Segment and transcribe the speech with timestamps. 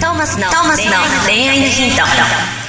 [0.00, 0.48] トーマスの
[1.26, 2.02] 恋愛のヒント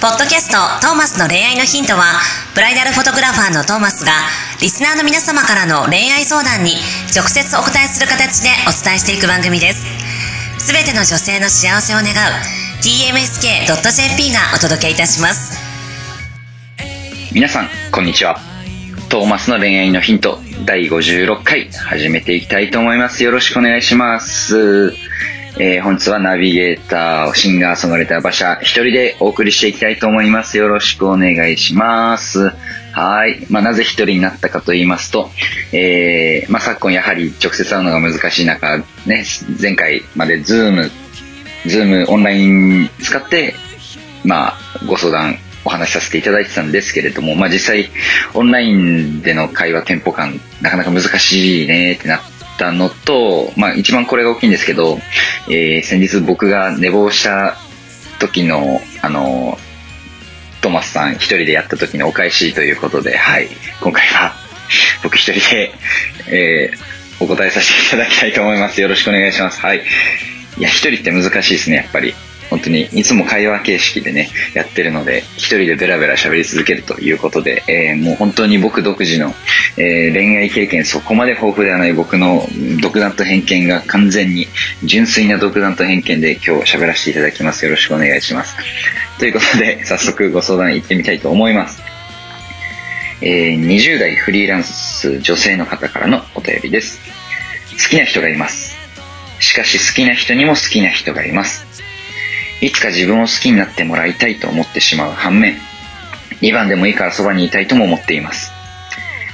[0.00, 2.20] ポッドキャスト「トーマスの恋愛のヒントは」
[2.54, 4.12] ブライダルフォトグラファーのトーマスが
[4.60, 6.76] リスナーの皆様からの恋愛相談に
[7.14, 9.84] 直接お答えする形でお伝えしていく番組です。
[10.58, 12.12] すべての女性の幸せを願う
[12.82, 15.58] tmsk.jp がお届けいたします。
[17.32, 18.38] 皆さんこんにちは。
[19.08, 23.22] トーマスの恋愛のヒント第56回始めていきたいと思います。
[23.22, 24.92] よろしくお願いします。
[25.58, 30.58] えー、本日はナビゲーター、シンガー、ソングライター、馬車、一人でお送りしていきたいと思います。
[30.58, 32.52] よろしくお願いします。
[32.92, 33.46] はい。
[33.48, 35.30] まあ、なぜ一人になったかと言いますと、
[35.72, 39.24] えー、まあ、昨今やはり直接会うのが難しい中、ね、
[39.58, 40.90] 前回までズーム、
[41.64, 43.54] ズームオンライン使って、
[44.24, 47.88] まあ、ご相談お話しさせていただいてたんですけれども、まあ、実際
[48.34, 52.25] オンラインでの会話テンポ感なかなか難しいねってなっ
[52.58, 54.98] たのと、まあ、一番これが大きいんですけど、
[55.48, 57.56] えー、先日僕が寝坊した
[58.18, 59.58] 時の、あの、
[60.60, 63.48] トマスさん一人でやった時のお返しということで、はい、
[63.80, 64.34] 今回は
[65.02, 65.72] 僕一人で、
[66.28, 68.80] えー、お答えさせていただきたいと思います。
[68.80, 69.60] よろしくお願いします。
[69.60, 69.82] はい。
[70.58, 72.14] いや、一人って難しいですね、やっぱり。
[72.50, 79.34] 本当にいつも会話形式でね、やってるので、一人でベラベラ喋り続けるということで、えー、もう本当に僕独自の、
[79.76, 82.46] えー、恋愛経験そこまで豊富ではない僕の
[82.80, 84.46] 独断と偏見が完全に
[84.84, 87.64] 純粋な独断と偏見で今日喋らせていただきます。
[87.64, 88.56] よろしくお願いします。
[89.18, 91.82] ということで、早速ご相談行ってみたいと思います。
[93.22, 97.00] えー、20代フリーランス女性の方からのお便りです。
[97.72, 98.76] 好きな人がいます。
[99.40, 101.66] しかし好きな人にも好きな人がいます。
[102.60, 105.56] いつか自分を好きになってもらいたいと思ってしまう反面、
[106.40, 108.52] 2番でもいいからそばにいたいとも思っています。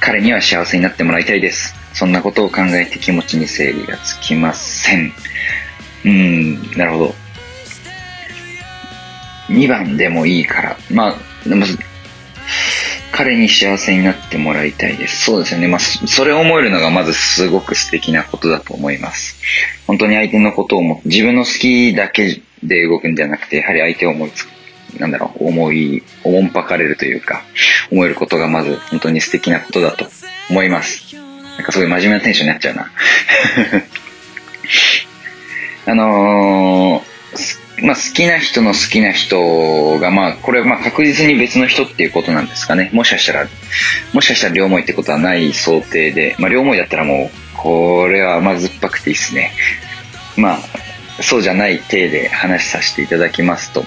[0.00, 1.74] 彼には幸せになってもらいたいです。
[1.94, 5.12] そんなことを考えて気持ちに整理がつきません。
[6.04, 7.14] うーん、なるほど。
[9.48, 10.76] 2番でもいいから。
[10.90, 11.64] まあ、でも、
[13.12, 15.24] 彼に幸せになってもらいたいです。
[15.26, 15.68] そうですよね。
[15.68, 19.40] まあ、それを思えるのがまずすごく素敵なことだと思います。
[19.86, 24.48] 本当に相手のことを思って、自分の好きだけで動くんじゃなくて、やはり相手を思いつく、
[24.98, 27.42] なんだろう、思い、おもんぱかれるというか、
[27.90, 30.06] 思えることがまず本当に素敵なことだと
[30.50, 31.16] 思います。
[31.56, 32.90] なんかすごい真面目なテンションになっちゃうな。
[35.86, 42.88] あのー、まあ、好きな人の好きな人が、まあ、これ、まあ、確実に別の人っていうことなんですかね。
[42.92, 43.46] もしかしたら、
[44.12, 49.52] もしかしたら両思いってことはない想定で、まあ、両思いだったらもう、これは甘酸っぱくていいっすね。
[50.36, 50.58] まあ、
[51.20, 53.84] そうじゃない体で話させていただきますと、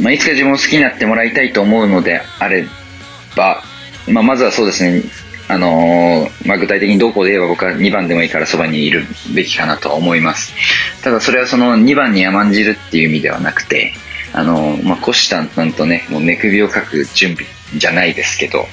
[0.00, 2.66] まあ、いつか自分を好きになってもらいたいと思うのであれ
[3.36, 3.62] ば、
[4.08, 5.02] まあ、まずはそうですね、
[5.48, 9.04] あのー、まあ、具体的にどこで言えば僕は2番でもいいからそばにいる
[9.34, 10.54] べきかなとは思います。
[11.02, 13.92] ただそれはその2番に甘んじるっていう意味ではなくて、
[14.32, 17.46] あのー、まあ、虎視眈々とね、もう寝首をかく準備
[17.76, 18.66] じゃないですけど、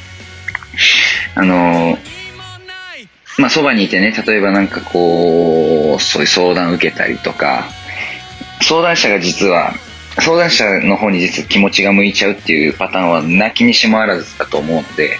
[1.35, 2.18] あのー
[3.39, 7.69] まあ、そばにいてね、例えばなんかこう、そういう相談受けたりとか、
[8.61, 9.73] 相談者が実は、
[10.19, 15.17] 相談者の方に実は気持ちが向いちゃうっていうパターンは泣きにしもあらずだと思うので、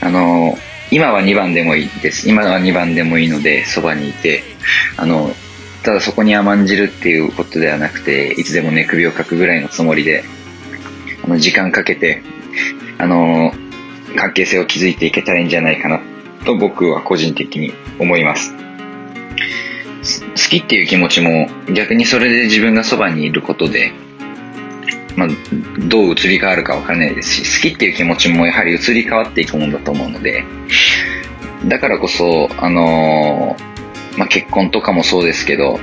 [0.00, 0.56] あの、
[0.90, 2.26] 今は2番でもいいです。
[2.26, 4.42] 今は2番でもいいので、そばにいて、
[4.96, 5.34] あの、
[5.82, 10.24] ただそこに甘んじるっていうことではなくて、いつでも寝首をかくぐらいのつもりで、
[11.22, 12.22] あの、時間かけて、
[12.96, 13.52] あの、
[14.16, 16.00] 関係性を築いていけたらいいんじゃないかな
[16.44, 18.54] と僕は個人的に思います。
[18.54, 23.92] 好きっていう気持ちも逆にそれで自分がそばにいることで、
[25.16, 25.28] まあ、
[25.88, 30.44] どう移り変わるかわからないですし、好きっていう気持ちもやはり移り変わっていくものだと思うので、
[31.66, 35.80] だからこそ、あのー、まあ、結婚とかもそうですけど、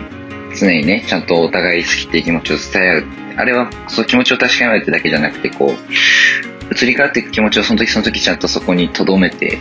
[0.58, 3.06] 常にね、ちゃんとお互い好きっていう気持ちを伝え合う。
[3.38, 9.60] あれは、その気持ちを確かめるってだけじゃなくて、こう、移り変わっていく気持ちをその時その時ちゃんとそこに留めて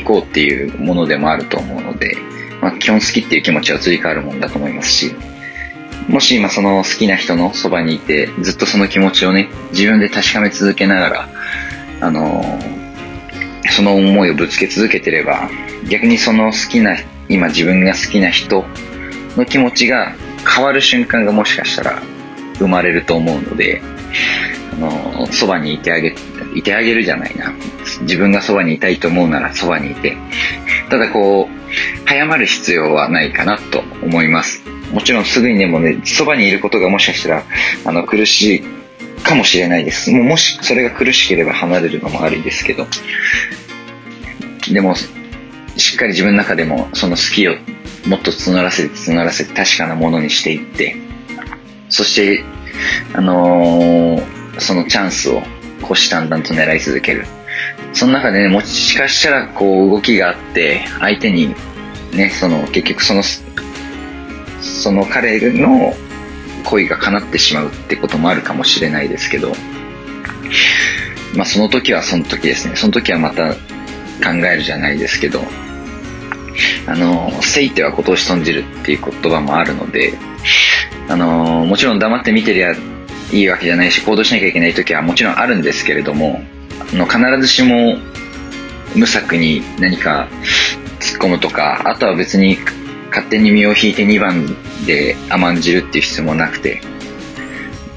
[0.00, 2.16] 行こうっていうものでもあると思うので、
[2.60, 5.14] まあ、基本好きっていう気持ちは移り変わるもんだと思いますし、
[6.08, 11.28] もし今その好きな人のそばにいて、ずっとその気持ちをね、自分で確かめ続けながら、
[12.00, 15.48] あのー、その思いをぶつけ続けてれば、
[15.88, 16.96] 逆にその好きな、
[17.28, 18.64] 今自分が好きな人
[19.36, 20.14] の気持ちが
[20.46, 22.02] 変わる瞬間がもしかしたら
[22.58, 23.80] 生まれると思うので、
[24.74, 26.14] あの、そばにいてあげ、
[26.54, 27.52] いてあげるじゃないな。
[28.04, 30.16] 自分がそばにいたいと思うならそばにいて。
[30.88, 34.62] ただこう、早まる必要はないかなと思います。
[34.92, 37.44] もちろんすぐにでもね、そばにいることがもしかしたら、
[37.84, 38.62] あの、苦しい
[39.22, 40.10] かもしれないです。
[40.10, 42.86] もうもしそれが苦しければ離れるのもありですけど。
[44.70, 44.94] でも、
[45.76, 47.56] しっかり自分の中でもその好きを
[48.06, 50.96] もっと募らせて募らせて確かなものにしていって、
[51.88, 52.44] そして、
[53.12, 55.42] あのー、そのチャンスを
[55.80, 57.26] 虎視眈々と狙い続ける。
[57.92, 61.54] その中でね、もしかしたらこう動きがあって、相手に
[62.12, 63.22] ね、その結局その、
[64.60, 65.94] その彼の
[66.64, 69.52] 恋が叶ってしまうってこともあるかもしれないですけど、
[71.36, 72.76] まあその時はその時ですね。
[72.76, 73.58] その時はまた考
[74.50, 75.42] えるじゃないですけど、
[76.86, 80.14] あの、せいては今年損じるっていう言葉もあるので、
[81.08, 82.74] あの、もちろん黙って見てりゃ
[83.32, 86.42] いいわけじゃないし、行動しなきゃいけない時はもちろんあるんですけれども、
[86.92, 87.96] あの必ずしも
[88.94, 90.28] 無策に何か
[91.00, 92.58] 突っ込むとか、あとは別に
[93.08, 94.46] 勝手に身を引いて2番
[94.86, 96.80] で甘んじるっていう必要もなくて、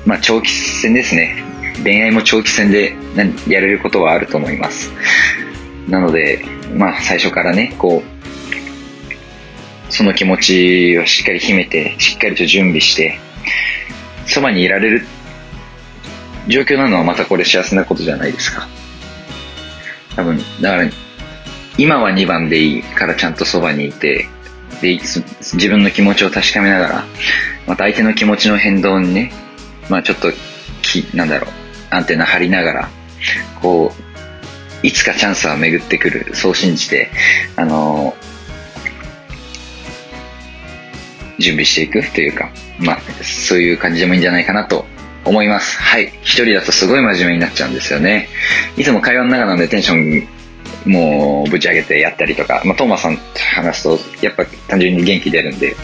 [0.05, 1.43] まあ長期戦ですね。
[1.83, 2.95] 恋愛も長期戦で
[3.47, 4.91] やれることはあると思います。
[5.87, 6.43] なので、
[6.75, 8.17] まあ最初からね、こう、
[9.89, 13.19] その気持ちをしっかり秘めて、しっかりと準備して、
[14.25, 15.05] そばにいられる
[16.47, 18.67] 状況なのはまたこれ幸せなことじゃないですか。
[20.15, 20.89] 多分、だから、
[21.77, 24.27] 今は2番でいいからちゃんとそばにいて、
[24.81, 27.03] で、自分の気持ちを確かめながら、
[27.67, 29.31] また相手の気持ちの変動にね、
[29.89, 30.31] まあちょっと、
[30.81, 31.49] き、なんだろう、
[31.89, 32.89] アンテナ張りながら、
[33.61, 33.93] こ
[34.83, 37.09] う、いつかチャンスは巡ってくる、そう信じて、
[37.55, 38.15] あの
[41.39, 44.85] 準備していくというか、まあ、そういう感じでもいいんじゃないかなと
[45.27, 45.77] 思います。
[45.77, 46.13] はい。
[46.21, 48.29] 一人だとすごい真面目になっちゃうんですよね。
[48.77, 50.27] いつも会話の中なんでテンション
[50.85, 53.23] もうぶち上げてやったりとか、まあ、トーマさんと
[53.55, 55.75] 話すと、やっぱ単純に元気出るんで、やっ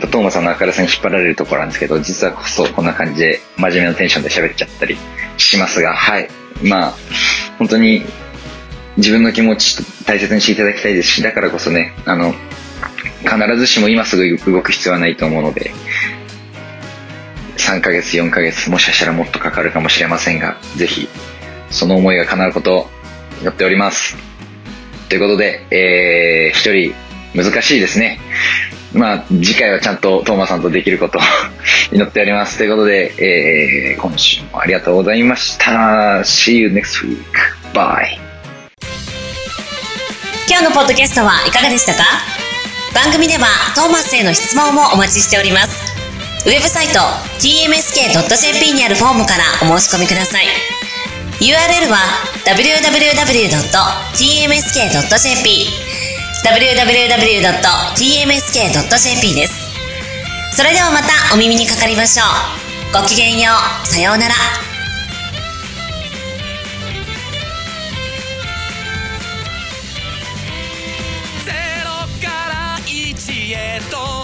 [0.00, 4.96] ぱトーマさんの明るさに引っ張られるところなんですけど、実はこそこんな感じで真面目なテンションで喋っちゃったり
[5.36, 6.28] しますが、はい。
[6.62, 6.94] まあ、
[7.58, 8.04] 本当に
[8.96, 12.34] 自分の気持ち大切にしていただきたいですし、だからこそね、あの、
[13.22, 15.72] 必ずしも今すぐ動く必要はないと思うので、
[17.56, 21.08] 3ヶ月、4ヶ月、もしかしたらもっとかかるかもしれませんが、ぜひ、
[21.70, 22.90] その思いが叶うことを
[23.42, 24.16] 祈っております。
[25.08, 26.94] ということで、えー、一人、
[27.34, 28.20] 難しいですね。
[28.92, 31.22] まあ、次回はちゃんとトーマさんとできることを
[31.92, 32.58] 祈っております。
[32.58, 36.20] ということで、えー、今週もありがとうございました。
[36.24, 37.18] See you next week.
[37.72, 38.18] Bye.
[40.48, 42.04] 今日のポッドキャストはいかがでしたか？
[42.94, 45.93] 番組ではトーマスへの質問もお待ちしております。
[46.44, 47.00] ウェブサイト
[47.40, 50.44] tmsk.jp にあるフォームからお申し込みください。
[51.40, 51.96] URL は
[52.44, 53.54] www.tmsk.jp
[56.44, 57.44] www.tmsk.jp
[59.34, 59.54] です。
[60.54, 62.26] それではまたお耳にかかりましょう。
[62.92, 63.50] ごきげんよ
[63.82, 63.86] う。
[63.86, 64.34] さようなら。
[73.56, 74.23] へと